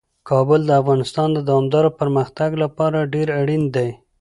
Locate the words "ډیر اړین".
3.13-3.63